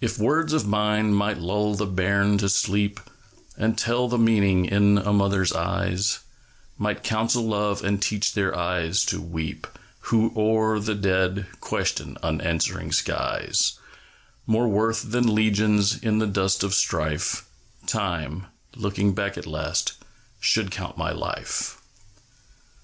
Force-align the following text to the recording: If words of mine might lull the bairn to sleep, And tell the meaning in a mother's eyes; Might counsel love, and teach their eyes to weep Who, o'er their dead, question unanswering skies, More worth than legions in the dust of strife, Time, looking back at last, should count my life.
If 0.00 0.18
words 0.18 0.52
of 0.52 0.66
mine 0.66 1.14
might 1.14 1.38
lull 1.38 1.76
the 1.76 1.86
bairn 1.86 2.36
to 2.38 2.48
sleep, 2.48 2.98
And 3.56 3.78
tell 3.78 4.08
the 4.08 4.18
meaning 4.18 4.64
in 4.64 4.98
a 4.98 5.12
mother's 5.12 5.52
eyes; 5.52 6.18
Might 6.78 7.04
counsel 7.04 7.44
love, 7.46 7.80
and 7.84 8.02
teach 8.02 8.32
their 8.32 8.56
eyes 8.58 9.04
to 9.04 9.20
weep 9.20 9.68
Who, 10.10 10.32
o'er 10.36 10.80
their 10.80 10.96
dead, 10.96 11.46
question 11.60 12.18
unanswering 12.24 12.90
skies, 12.90 13.74
More 14.48 14.66
worth 14.66 15.12
than 15.12 15.32
legions 15.32 15.96
in 15.96 16.18
the 16.18 16.26
dust 16.26 16.64
of 16.64 16.74
strife, 16.74 17.44
Time, 17.86 18.46
looking 18.74 19.14
back 19.14 19.38
at 19.38 19.46
last, 19.46 19.92
should 20.40 20.72
count 20.72 20.98
my 20.98 21.12
life. 21.12 21.78